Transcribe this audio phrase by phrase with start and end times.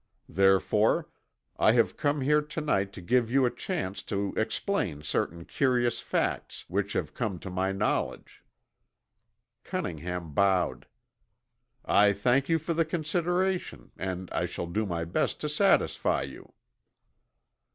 [0.29, 1.09] Therefore,
[1.59, 5.99] I have come here to night to give you a chance to explain certain curious
[5.99, 8.41] facts which have come to my knowledge."
[9.63, 10.87] Cunningham bowed.
[11.85, 16.51] "I thank you for the consideration, and I shall do my best to satisfy you."